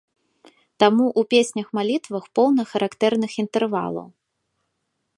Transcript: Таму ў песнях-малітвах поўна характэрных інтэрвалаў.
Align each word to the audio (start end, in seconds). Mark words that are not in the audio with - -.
Таму 0.83 1.05
ў 1.09 1.21
песнях-малітвах 1.33 2.23
поўна 2.39 2.67
характэрных 2.73 3.31
інтэрвалаў. 3.45 4.07